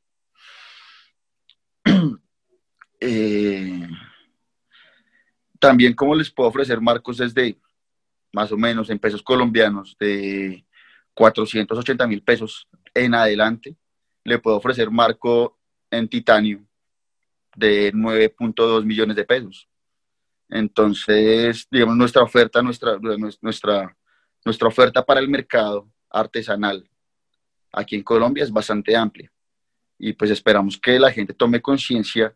[3.08, 3.88] Eh,
[5.60, 7.60] también, como les puedo ofrecer marcos desde
[8.32, 10.66] más o menos en pesos colombianos de
[11.14, 13.76] 480 mil pesos en adelante.
[14.24, 15.60] Le puedo ofrecer marco
[15.92, 16.66] en titanio
[17.56, 19.70] de 9.2 millones de pesos.
[20.50, 22.98] Entonces, digamos, nuestra oferta, nuestra,
[23.42, 23.96] nuestra,
[24.44, 26.90] nuestra oferta para el mercado artesanal
[27.76, 29.32] aquí en Colombia es bastante amplia.
[29.98, 32.36] Y pues esperamos que la gente tome conciencia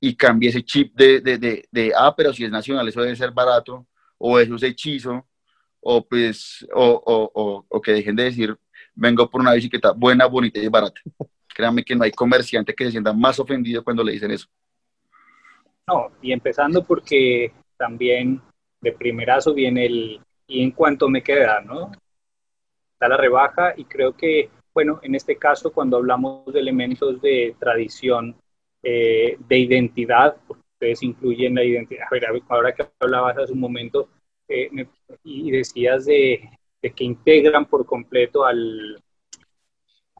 [0.00, 3.30] y cambie ese chip de, de, de, ah, pero si es nacional, eso debe ser
[3.30, 3.86] barato,
[4.18, 5.28] o eso es hechizo,
[5.80, 8.56] o pues, o, o, o, que dejen de decir,
[8.94, 11.00] vengo por una bicicleta buena, bonita y barata.
[11.48, 14.46] Créanme que no hay comerciante que se sienta más ofendido cuando le dicen eso.
[15.86, 18.40] No, y empezando porque también
[18.80, 21.92] de primerazo viene el y en cuanto me queda, ¿no?
[22.92, 27.56] Está la rebaja y creo que, bueno, en este caso cuando hablamos de elementos de
[27.58, 28.36] tradición,
[28.82, 32.06] eh, de identidad, porque ustedes incluyen la identidad.
[32.48, 34.08] Ahora que hablabas hace un momento
[34.48, 34.70] eh,
[35.24, 36.48] y decías de,
[36.90, 39.00] que integran por completo al,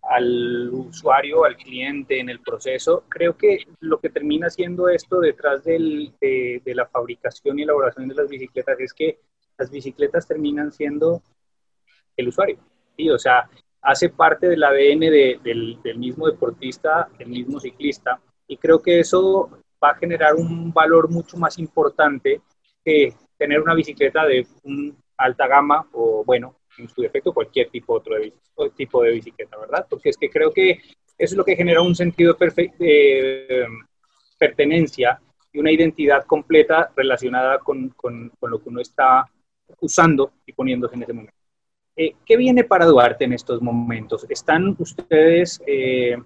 [0.03, 5.65] al usuario, al cliente en el proceso, creo que lo que termina siendo esto detrás
[5.65, 9.19] del, de, la fabricación y elaboración de las bicicletas es que
[9.59, 11.23] las bicicletas terminan siendo
[12.17, 12.59] el usuario.
[12.97, 13.11] ¿sí?
[13.11, 13.49] O sea,
[13.81, 19.51] hace parte del ADN del, del, mismo deportista, del mismo ciclista, y creo que eso
[19.83, 22.41] va a generar un valor mucho más importante
[22.85, 27.95] que tener una bicicleta de un alta gama o, bueno, en su defecto, cualquier tipo,
[27.95, 28.33] otro de,
[28.77, 29.87] tipo de bicicleta, ¿verdad?
[29.89, 30.71] Porque es que creo que
[31.19, 33.67] eso es lo que genera un sentido de
[34.39, 35.21] pertenencia
[35.53, 39.25] y una identidad completa relacionada con, con, con, lo que uno está
[39.81, 41.35] usando y poniéndose en ese momento.
[41.95, 44.25] Eh, ¿Qué viene para Duarte en estos momentos?
[44.29, 46.17] ¿Están ustedes eh,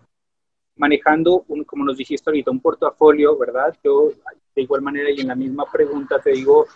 [0.76, 3.76] manejando, un, como nos dijiste ahorita, un portafolio, verdad?
[3.82, 4.11] Yo
[4.54, 6.66] de igual manera y en la misma pregunta te digo,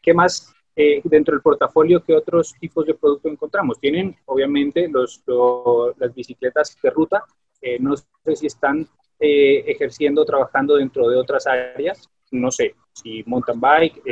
[0.00, 3.80] ¿qué más eh, dentro del portafolio, qué otros tipos de productos encontramos?
[3.80, 5.22] Tienen, obviamente, los,
[5.96, 7.24] las bicicletas de ruta.
[7.80, 8.88] no sé si están
[9.18, 12.08] ejerciendo, trabajando dentro de otras áreas.
[12.30, 14.02] No sé, si mountain bike,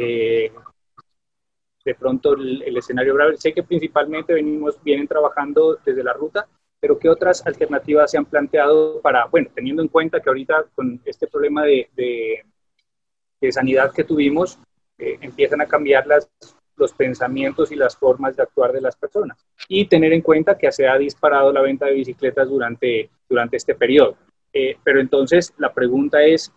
[1.87, 3.37] de pronto el, escenario grave.
[3.39, 6.47] Sé que principalmente venimos, vienen trabajando desde la ruta,
[6.81, 11.01] pero ¿qué otras alternativas se han planteado para, bueno, teniendo en cuenta que ahorita con
[11.05, 14.59] este problema de, de, sanidad que tuvimos,
[14.99, 16.29] eh, empiezan a cambiar las,
[16.77, 19.45] los pensamientos y las formas de actuar de las personas?
[19.69, 23.75] Y tener en cuenta que se ha disparado la venta de bicicletas durante, durante este
[23.75, 24.17] periodo.
[24.53, 26.53] Eh, pero entonces la pregunta es,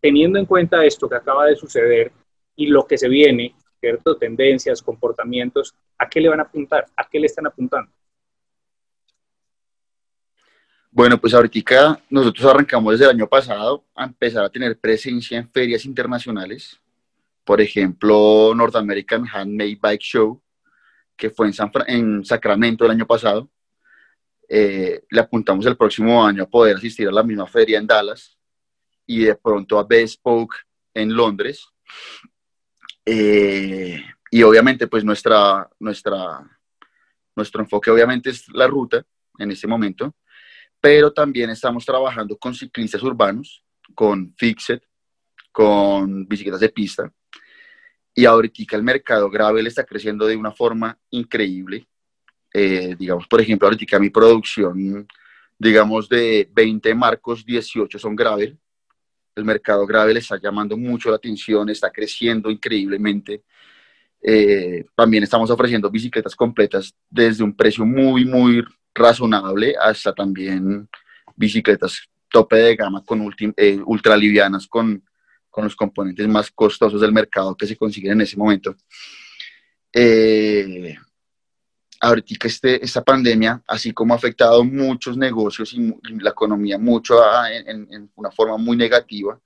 [0.00, 2.12] teniendo en cuenta esto que acaba de suceder
[2.56, 4.16] y lo que se viene, ¿cierto?
[4.16, 6.86] Tendencias, comportamientos, ¿a qué le van a apuntar?
[6.96, 7.90] ¿A qué le están apuntando?
[10.94, 15.48] Bueno, pues ahorita nosotros arrancamos desde el año pasado a empezar a tener presencia en
[15.48, 16.81] ferias internacionales.
[17.44, 20.42] Por ejemplo, North American Handmade Bike Show,
[21.16, 21.54] que fue en,
[21.86, 23.50] en Sacramento el año pasado.
[24.48, 28.36] Eh, le apuntamos el próximo año a poder asistir a la misma feria en Dallas
[29.06, 30.56] y de pronto a Bespoke
[30.94, 31.66] en Londres.
[33.04, 34.00] Eh,
[34.30, 36.40] y obviamente, pues nuestra, nuestra,
[37.34, 39.04] nuestro enfoque obviamente es la ruta
[39.38, 40.14] en este momento,
[40.80, 44.80] pero también estamos trabajando con ciclistas urbanos, con Fixed,
[45.50, 47.12] con bicicletas de pista.
[48.14, 51.86] Y ahorita el mercado gravel está creciendo de una forma increíble.
[52.52, 55.06] Eh, digamos, por ejemplo, ahorita mi producción,
[55.58, 58.58] digamos, de 20 marcos, 18 son gravel
[59.34, 63.42] el mercado grave le está llamando mucho la atención, está creciendo increíblemente.
[64.20, 68.62] Eh, también estamos ofreciendo bicicletas completas desde un precio muy, muy
[68.94, 70.88] razonable hasta también
[71.34, 75.02] bicicletas tope de gama con eh, ultra livianas con,
[75.52, 78.74] con, los componentes más costosos del mercado que se consiguen en ese momento.
[79.92, 80.96] Eh,
[82.00, 88.10] ahorita este, esta pandemia, así como ha afectado muchos negocios y, la economía mucho en,
[88.16, 89.38] una forma muy negativa,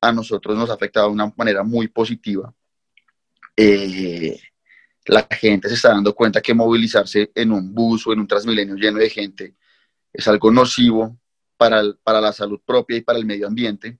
[0.00, 2.52] a nosotros nos ha afectado de una manera muy positiva.
[3.56, 4.38] Eh,
[5.06, 8.74] la gente se está dando cuenta que movilizarse en un bus o en un transmilenio
[8.74, 9.54] lleno de gente
[10.12, 11.18] es algo nocivo
[11.56, 13.98] para, para la salud propia y para el medio ambiente.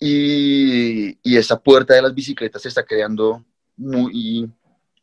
[0.00, 3.44] Y, y esa puerta de las bicicletas se está creando
[3.76, 4.50] muy,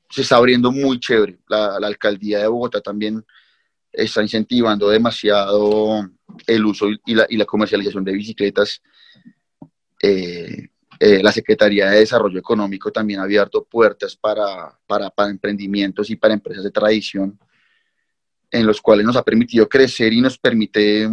[0.09, 1.39] se está abriendo muy chévere.
[1.47, 3.25] La, alcaldía de Bogotá también
[3.91, 6.09] está incentivando demasiado
[6.47, 8.81] el uso y la, comercialización de bicicletas.
[10.01, 16.15] Eh, eh, la Secretaría de Desarrollo Económico también ha abierto puertas para, para, emprendimientos y
[16.15, 17.39] para empresas de tradición,
[18.51, 21.09] en los cuales nos ha permitido crecer y nos permite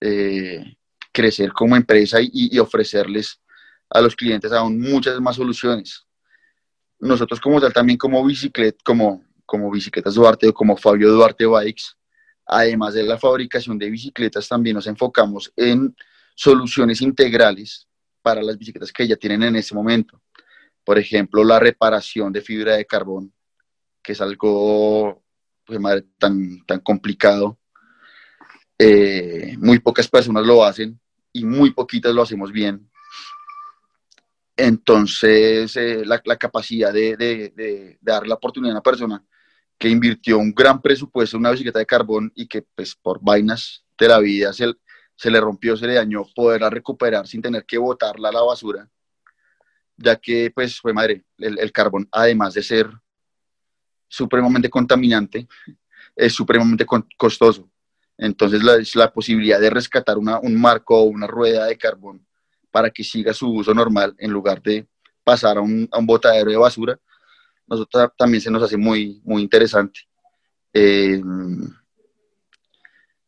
[0.00, 0.77] eh,
[1.12, 3.40] crecer como empresa y, ofrecerles
[3.90, 6.08] a los clientes aún muchas más soluciones
[7.00, 8.26] nosotros como tal también como
[8.82, 11.84] como, como Bicicletas Duarte o como Fabio Duarte Bikes,
[12.46, 15.94] además de la fabricación de bicicletas, también nos enfocamos en
[16.34, 17.86] soluciones integrales
[18.22, 20.20] para las bicicletas que ya tienen en ese momento.
[20.84, 23.32] Por ejemplo, la reparación de fibra de carbón,
[24.02, 25.22] que es algo
[25.64, 25.78] pues,
[26.18, 27.57] tan, tan complicado.
[28.78, 31.00] Eh, muy pocas personas lo hacen
[31.32, 32.88] y muy poquitas lo hacemos bien.
[34.56, 39.24] Entonces, eh, la, capacidad de, dar la oportunidad a una persona
[39.78, 43.84] que invirtió un gran presupuesto en una bicicleta de carbón y que, pues, por vainas
[43.98, 44.74] de la vida se,
[45.14, 48.88] se le rompió, se le dañó, poderla recuperar sin tener que botarla a la basura,
[49.96, 52.90] ya que, pues, fue madre, el, carbón, además de ser
[54.08, 55.46] supremamente contaminante,
[56.16, 56.84] es supremamente
[57.16, 57.70] costoso.
[58.18, 58.62] Entonces,
[58.94, 62.26] la, posibilidad de rescatar un marco o una rueda de carbón
[62.70, 64.86] para que siga su uso normal en lugar de
[65.22, 66.98] pasar a un, a un botadero de basura,
[67.66, 70.00] nosotros también se nos hace muy, muy interesante.
[70.72, 71.22] Eh,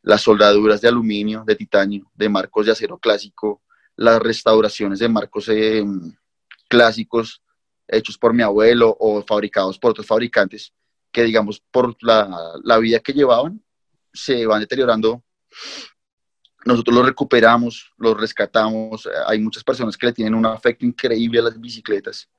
[0.01, 3.61] las soldaduras de aluminio, de titanio, de marcos de acero clásico,
[3.95, 5.85] las restauraciones de marcos eh,
[6.67, 7.41] clásicos
[7.87, 10.73] hechos por mi abuelo o fabricados por otros fabricantes
[11.11, 13.61] que digamos por la, la vida que llevaban
[14.13, 15.23] se van deteriorando
[16.65, 19.09] nosotros lo recuperamos, lo rescatamos.
[19.25, 22.29] Hay muchas personas que le tienen un afecto increíble a las bicicletas.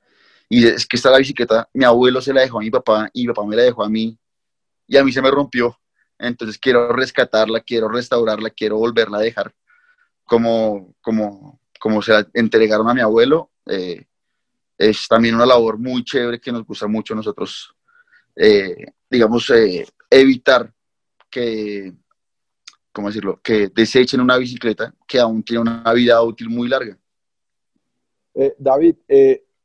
[0.49, 3.27] Y es que está la bicicleta, mi abuelo se la dejó a mi papá y
[3.27, 4.17] mi papá me la dejó a mí
[4.87, 5.77] y a mí se me rompió.
[6.17, 9.53] Entonces quiero rescatarla, quiero restaurarla, quiero volverla a dejar
[10.23, 13.51] como, como, como se la entregaron a mi abuelo.
[13.65, 14.05] Eh,
[14.77, 17.73] es también una labor muy chévere que nos gusta mucho a nosotros
[18.35, 20.73] eh, digamos, eh, evitar
[21.33, 21.93] que,
[22.91, 26.97] ¿cómo decirlo?, que desechen una bicicleta que aún tiene una vida útil muy larga.
[28.57, 28.95] David,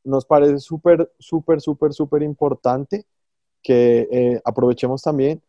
[0.05, 3.07] nos parece súper, súper, súper, súper importante
[3.63, 5.43] que aprovechemos también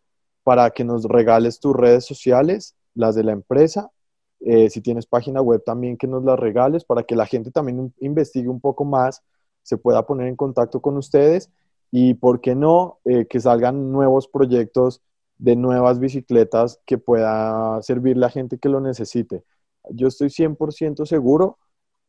[0.44, 3.92] para que nos regales tus redes sociales, las de la empresa.
[4.40, 8.48] si tienes página web también que nos las regales para que la gente también investigue
[8.48, 9.22] un poco más
[9.64, 11.50] se pueda poner en contacto con ustedes
[11.92, 15.02] y, ¿por qué no?, eh, que salgan nuevos proyectos
[15.40, 19.44] de nuevas bicicletas que pueda servirle a gente que lo necesite.
[19.90, 21.58] Yo estoy 100% seguro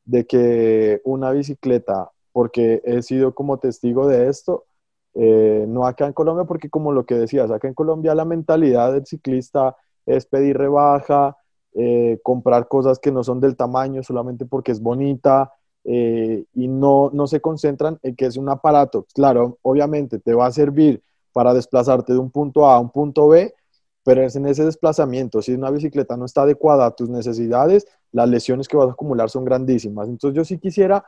[0.05, 4.67] de que una bicicleta, porque he sido como testigo de esto,
[5.15, 8.93] eh, no acá en Colombia, porque como lo que decías, acá en Colombia la mentalidad
[8.93, 11.37] del ciclista es pedir rebaja,
[11.75, 15.53] eh, comprar cosas que no son del tamaño solamente porque es bonita,
[15.85, 19.07] eh, y no, no se concentran en que es un aparato.
[19.15, 23.29] Claro, obviamente te va a servir para desplazarte de un punto A a un punto
[23.29, 23.55] B,
[24.03, 25.43] pero es en ese desplazamiento.
[25.43, 29.31] Si una bicicleta no está adecuada a tus necesidades, las lesiones que vas a acumular
[29.31, 30.09] son grandísimas.
[30.09, 31.05] Entonces yo sí quisiera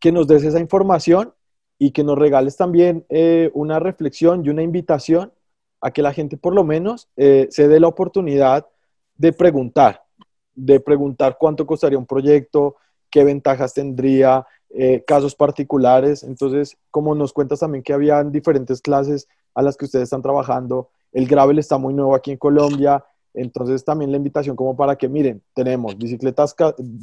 [0.00, 1.34] que nos des esa información
[1.78, 5.32] y que nos regales también eh, una reflexión y una invitación
[5.80, 8.66] a que la gente por lo menos eh, se dé la oportunidad
[9.16, 10.02] de preguntar,
[10.54, 12.76] de preguntar cuánto costaría un proyecto,
[13.10, 16.22] qué ventajas tendría, eh, casos particulares.
[16.22, 20.88] Entonces, como nos cuentas también que habían diferentes clases a las que ustedes están trabajando,
[21.12, 23.04] el gravel está muy nuevo aquí en Colombia,
[23.34, 26.54] entonces también la invitación como para que miren, tenemos bicicletas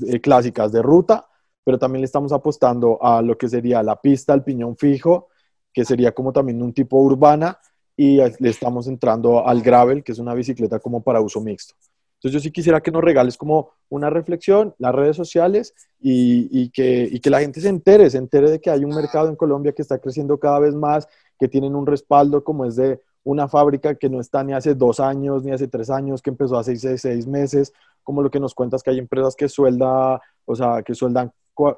[0.07, 1.27] eh, clásicas de ruta,
[1.63, 5.27] pero también le estamos apostando a lo que sería la pista, el piñón fijo,
[5.71, 7.59] que sería como también un tipo urbana,
[7.95, 11.75] y le estamos entrando al gravel, que es una bicicleta como para uso mixto.
[12.19, 17.17] Entonces yo sí quisiera que nos regales como una reflexión, las redes sociales y, que,
[17.29, 19.99] la gente se entere, se entere de que hay un mercado en Colombia que está
[19.99, 21.07] creciendo cada vez más,
[21.39, 24.99] que tienen un respaldo como es de una fábrica que no está ni hace dos
[24.99, 27.71] años, ni hace tres años, que empezó hace seis, meses,
[28.03, 31.31] como lo que nos cuentas que hay empresas que suelda, o sea, que sueldan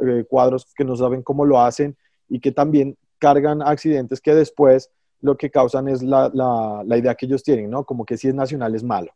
[0.07, 1.95] eh, cuadros que no saben cómo lo hacen
[2.27, 4.89] y que también cargan accidentes que después
[5.21, 7.83] lo que causan es la, la, la idea que ellos tienen, ¿no?
[7.83, 9.11] Como que si es nacional es malo.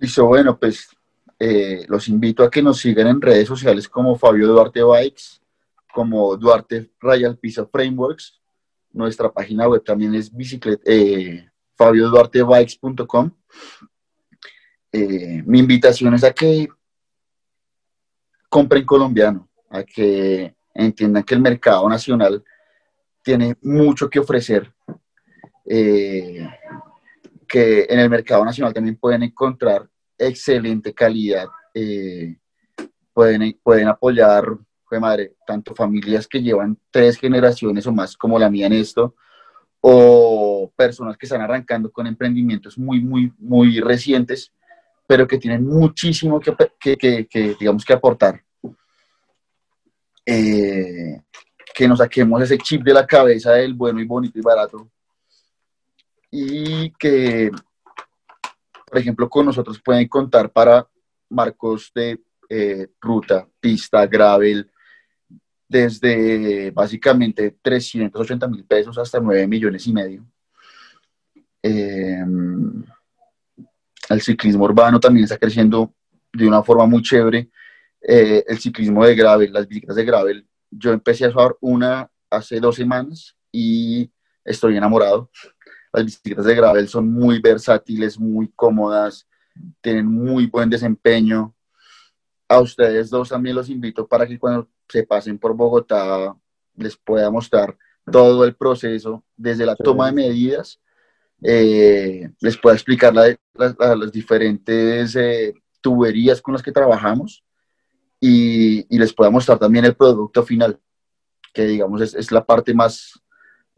[0.00, 0.88] Listo, bueno, pues
[1.38, 5.42] eh, los invito a que nos sigan en redes sociales como Fabio Duarte Bikes,
[5.92, 8.40] como Duarte Royal Pizza Frameworks.
[8.92, 13.30] Nuestra página web también es bicicleta, eh, fabioduartebikes.com.
[14.90, 16.66] Eh, mi invitación es a que
[18.48, 22.42] compren colombiano, a que entiendan que el mercado nacional
[23.22, 24.72] tiene mucho que ofrecer.
[25.66, 26.48] Eh,
[27.50, 29.84] que en el mercado nacional también pueden encontrar
[30.16, 32.36] excelente calidad, eh,
[33.12, 34.44] pueden, pueden apoyar,
[35.00, 39.16] madre, tanto familias que llevan tres generaciones o más como la mía en esto,
[39.80, 44.52] o personas que están arrancando con emprendimientos muy, muy, muy recientes,
[45.08, 48.40] pero que tienen muchísimo que, que, que, digamos, que aportar.
[50.24, 51.20] Eh,
[51.74, 54.88] que nos saquemos ese chip de la cabeza del bueno y bonito y barato
[56.30, 57.50] y que,
[58.86, 60.86] por ejemplo, con nosotros pueden contar para
[61.28, 64.70] marcos de eh, ruta, pista, gravel,
[65.68, 70.26] desde básicamente 380 mil pesos hasta 9 millones y medio.
[71.62, 72.82] Em,
[74.08, 75.94] el ciclismo urbano también está creciendo
[76.32, 77.50] de una forma muy chévere.
[78.00, 82.58] Eh, el ciclismo de gravel, las bicicletas de gravel, yo empecé a usar una hace
[82.58, 84.10] dos semanas y
[84.44, 85.30] estoy enamorado.
[85.92, 89.26] Las bicicletas de gravel son muy versátiles, muy cómodas,
[89.80, 91.54] tienen muy buen desempeño.
[92.48, 96.34] A ustedes dos también los invito para que cuando se pasen por Bogotá
[96.76, 97.76] les pueda mostrar
[98.10, 100.80] todo el proceso, desde la toma de medidas,
[101.42, 107.44] eh, les pueda explicar las, diferentes eh, tuberías con las que trabajamos
[108.20, 110.78] y, les pueda mostrar también el producto final,
[111.54, 113.20] que digamos es, es la parte más,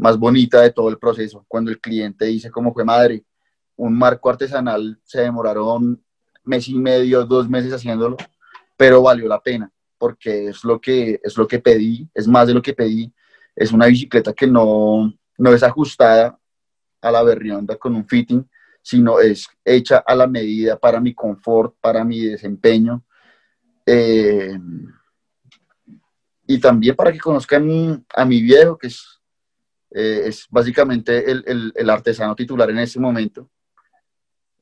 [0.03, 3.25] más bonita de todo el proceso, cuando el cliente dice como fue madre,
[3.77, 6.03] un marco artesanal se demoraron
[6.45, 8.17] mes y medio, dos meses haciéndolo,
[8.77, 12.55] pero valió la pena, porque es lo que, es lo que pedí, es más de
[12.55, 13.13] lo que pedí,
[13.55, 16.37] es una bicicleta que no, no es ajustada
[17.01, 18.49] a la berrionda con un fitting,
[18.83, 23.05] sino es hecha a la medida para mi confort, para mi desempeño.
[23.87, 24.59] Eh,
[26.47, 29.12] y también para que conozcan a mi viejo, que es
[29.95, 33.51] eh, es básicamente el, el, artesano titular en ese momento.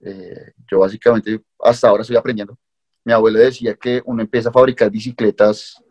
[0.01, 2.59] Eh, yo básicamente hasta ahora estoy aprendiendo.
[3.05, 5.83] Mi abuelo decía que uno empieza a fabricar bicicletas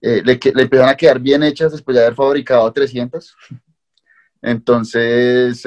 [0.00, 3.34] eh, le, le empezaron a quedar bien hechas después de haber fabricado 300.
[4.42, 5.64] Entonces,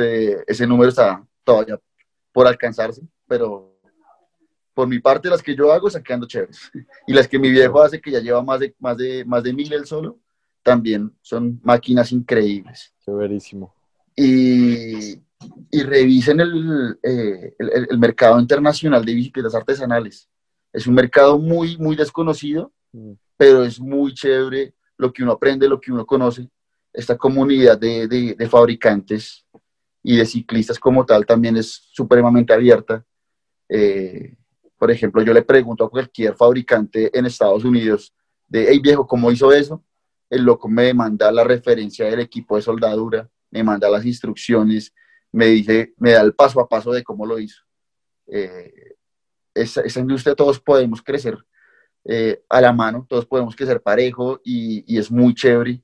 [0.47, 1.80] ese número está todavía
[2.32, 3.78] por alcanzarse, pero
[4.74, 6.72] por mi parte, las que yo hago están quedando chéveres.
[7.07, 9.51] Y las que mi viejo hace, que ya lleva más de, más de, más de
[9.51, 10.17] mil él solo,
[10.70, 12.93] también son máquinas increíbles.
[13.03, 13.74] Chéverísimo.
[14.15, 15.15] Y,
[15.72, 20.30] y revisen el, eh, el, el, mercado internacional de bicicletas artesanales.
[20.72, 23.13] Es un mercado muy, muy desconocido, mm.
[23.36, 26.47] pero es muy chévere lo que uno aprende, lo que uno conoce.
[26.93, 29.43] Esta comunidad de, de, de fabricantes
[30.03, 33.03] y de ciclistas como tal también es supremamente abierta.
[33.67, 34.36] Eh,
[34.78, 38.13] por ejemplo, yo le pregunto a cualquier fabricante en Estados Unidos
[38.47, 39.84] de, hey viejo, ¿cómo hizo eso?
[40.30, 44.93] El loco me manda la referencia del equipo de soldadura, me manda las instrucciones,
[45.32, 47.63] me dice, me da el paso a paso de cómo lo hizo.
[48.27, 48.95] Eh,
[49.53, 51.38] esa, industria todos podemos crecer
[52.05, 55.82] eh, a la mano, todos podemos crecer parejo y, es muy chévere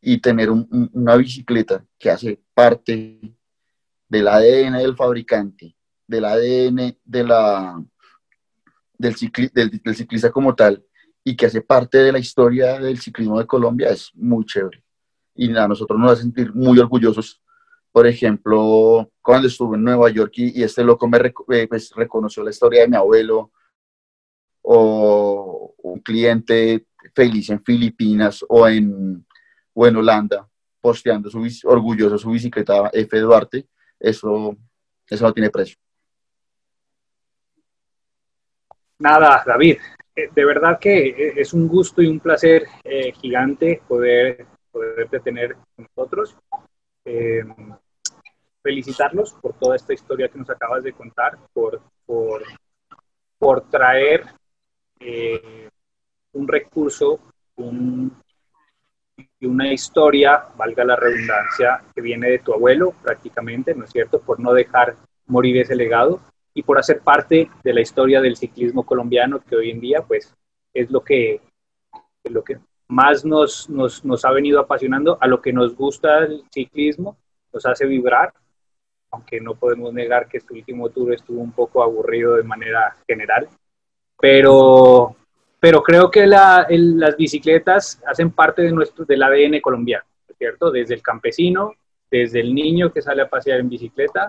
[0.00, 3.34] y tener un, un, una bicicleta que hace parte
[4.08, 5.76] del ADN del fabricante,
[6.06, 7.82] del ADN de la,
[8.96, 9.14] del,
[9.52, 10.84] del, ciclista como tal
[11.28, 14.82] y que hace parte de la historia del ciclismo de Colombia es muy chévere.
[15.34, 17.42] Y a nosotros nos a sentir muy orgullosos.
[17.92, 21.36] Por ejemplo, cuando estuve en Nueva York y, y este loco me rec
[21.68, 23.52] pues, reconoció la historia de mi abuelo,
[24.62, 29.26] o un cliente feliz en Filipinas o en,
[29.74, 30.48] o en Holanda,
[30.80, 33.18] posteando su, orgulloso su bicicleta F.
[33.18, 33.66] Duarte,
[34.00, 34.56] eso,
[35.06, 35.76] eso no tiene precio.
[38.98, 39.97] Nada, David, eh,
[40.34, 45.54] de verdad que eh, es un gusto y un placer eh, gigante poder poderte tener
[45.54, 46.36] con nosotros.
[47.04, 47.44] Eh,
[48.62, 52.42] felicitarlos por toda esta historia que nos acabas de contar, por, por,
[53.38, 54.26] por traer
[55.00, 55.70] eh,
[56.32, 57.20] un recurso,
[57.56, 58.14] un,
[59.40, 64.20] una historia, valga la redundancia, que viene de tu abuelo prácticamente, ¿no es cierto?
[64.20, 64.96] Por no dejar
[65.26, 66.20] morir ese legado
[66.54, 70.34] y por hacer parte de la historia del ciclismo colombiano que hoy en día pues
[70.74, 71.40] es lo que,
[72.24, 76.42] lo que más nos, nos, nos, ha venido apasionando, a lo que nos gusta el
[76.50, 77.16] ciclismo,
[77.52, 78.32] nos hace vibrar,
[79.10, 83.48] aunque no podemos negar que este último tour estuvo un poco aburrido de manera general,
[84.20, 85.16] pero,
[85.60, 90.04] pero creo que la, el, las bicicletas hacen parte de nuestro, del ADN colombiano,
[90.36, 90.70] ¿cierto?
[90.70, 91.72] Desde el campesino,
[92.10, 94.28] desde el niño que sale a pasear en bicicleta,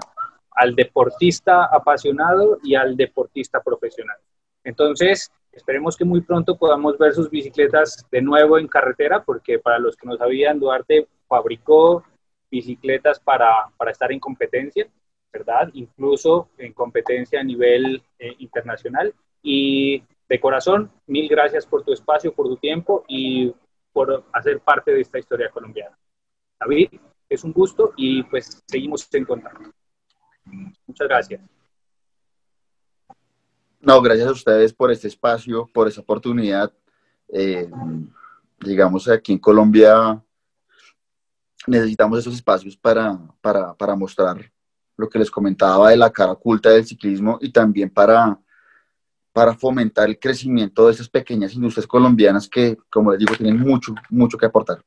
[0.52, 4.18] al deportista apasionado y al deportista profesional.
[4.64, 9.80] Entonces, esperemos que muy pronto podamos ver sus bicicletas de nuevo en carretera, porque para
[9.80, 12.04] los que no sabían, Duarte fabricó
[12.52, 14.88] bicicletas para, para estar en competencia,
[15.32, 15.70] ¿verdad?
[15.74, 19.14] Incluso en competencia a nivel eh, internacional.
[19.42, 23.54] Y de corazón, mil gracias por tu espacio, por tu tiempo y
[23.92, 25.98] por hacer parte de esta historia colombiana.
[26.60, 26.90] David,
[27.30, 29.72] es un gusto y pues seguimos en contacto.
[30.88, 31.42] Muchas gracias.
[33.82, 36.72] No, gracias a ustedes por este espacio, por esa oportunidad.
[37.30, 37.70] Eh,
[38.60, 40.22] digamos, aquí en Colombia
[41.66, 44.52] necesitamos esos espacios para, para, para, mostrar
[44.98, 48.38] lo que les comentaba de la cara oculta del ciclismo y también para,
[49.32, 53.94] para fomentar el crecimiento de esas pequeñas industrias colombianas que, como les digo, tienen mucho,
[54.10, 54.84] mucho que aportar.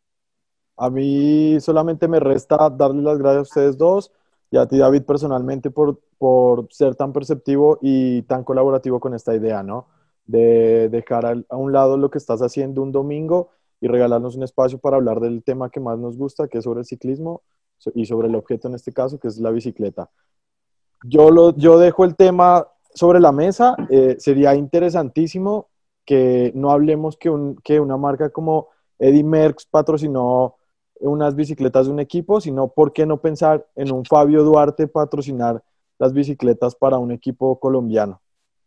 [0.76, 4.10] A mí solamente me resta darles las gracias a ustedes dos
[4.52, 9.34] y a ti, David, personalmente por, por ser tan perceptivo y tan colaborativo con esta
[9.34, 9.86] idea, ¿no?
[10.26, 13.48] De dejar a un lado lo que estás haciendo un domingo
[13.80, 16.80] y regalarnos un espacio para hablar del tema que más nos gusta, que es sobre
[16.80, 17.40] el ciclismo
[17.94, 20.10] y sobre el objeto en este caso, que es la bicicleta.
[21.02, 23.74] Yo, lo, yo dejo el tema sobre la mesa.
[23.88, 25.70] Eh, sería interesantísimo
[26.04, 30.56] que no hablemos que, un, que una marca como Eddie Merckx patrocinó
[31.08, 35.62] unas bicicletas de un equipo, sino por qué no pensar en un Fabio Duarte patrocinar
[35.98, 38.20] las bicicletas para un equipo colombiano.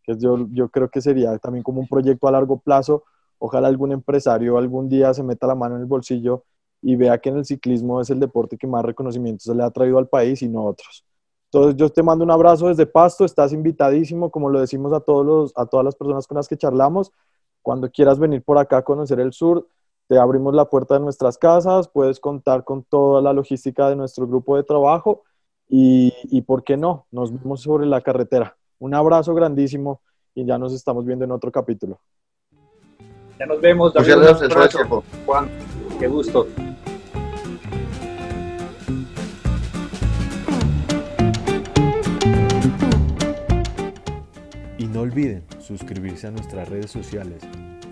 [0.04, 3.04] Que yo, yo creo que sería también como un proyecto a largo plazo.
[3.40, 6.44] Ojalá algún empresario algún día se meta la mano en el bolsillo
[6.82, 9.72] y vea que en el ciclismo es el deporte que más reconocimiento se le ha
[9.72, 11.04] traído al país y no otros.
[11.52, 15.26] Entonces yo te mando un abrazo desde Pasto, estás invitadísimo, como lo decimos a, todos
[15.26, 17.12] los, a todas las personas con las que charlamos.
[17.62, 19.68] Cuando quieras venir por acá a conocer el sur,
[20.08, 24.28] te abrimos la puerta de nuestras casas, puedes contar con toda la logística de nuestro
[24.28, 25.24] grupo de trabajo
[25.68, 27.08] y, y, ¿por qué no?
[27.12, 28.56] Nos vemos sobre la carretera.
[28.78, 30.02] Un abrazo grandísimo
[30.36, 32.00] y ya nos estamos viendo en otro capítulo.
[33.40, 33.94] Ya nos vemos.
[33.94, 34.88] David, Muchas gracias,
[35.26, 35.50] Juan,
[36.00, 36.48] qué gusto.
[44.78, 47.42] Y no olviden suscribirse a nuestras redes sociales,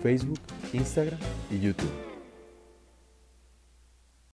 [0.04, 0.38] Facebook
[0.74, 1.18] Instagram
[1.50, 2.13] y YouTube.